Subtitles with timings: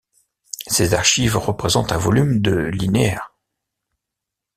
[0.65, 3.35] Ces archives représentent un volume de linéaires.